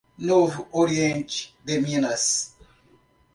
Novo 0.17 0.67
Oriente 0.71 1.53
de 1.63 1.79
Minas 1.79 2.57